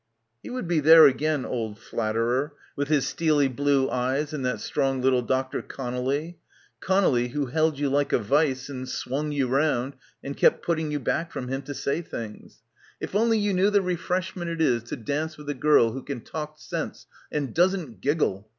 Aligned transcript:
He 0.41 0.49
would 0.49 0.67
be 0.67 0.79
there 0.79 1.05
again, 1.05 1.45
old 1.45 1.77
flatterer, 1.77 2.53
with 2.75 2.87
his 2.87 3.05
steely 3.07 3.47
blue 3.47 3.87
eyes 3.87 4.33
and 4.33 4.43
that 4.43 4.59
strong 4.59 4.99
little 4.99 5.21
Dr. 5.21 5.61
Conelly— 5.61 6.37
Conelly 6.81 7.29
who 7.33 7.45
held 7.45 7.77
you 7.77 7.87
like 7.87 8.11
a 8.11 8.17
vice 8.17 8.67
and 8.67 8.89
swung 8.89 9.31
you 9.31 9.47
round 9.47 9.93
and 10.23 10.35
kept 10.35 10.65
putting 10.65 10.89
you 10.91 10.99
back 10.99 11.31
from 11.31 11.49
him 11.49 11.61
to 11.61 11.75
say 11.75 12.01
things. 12.01 12.63
"If 12.99 13.13
only— 13.13 13.37
152— 13.37 13.43
BACKWATER 13.43 13.45
you 13.45 13.53
knew 13.53 13.69
the 13.69 13.81
refreshment 13.83 14.49
it 14.49 14.59
is 14.59 14.81
to 14.89 14.95
dance 14.95 15.37
with 15.37 15.47
a 15.49 15.53
girl 15.53 15.91
who 15.91 16.01
can 16.01 16.21
talk 16.21 16.57
sense 16.57 17.05
and 17.31 17.53
doesn't 17.53 18.01
giggle. 18.01 18.49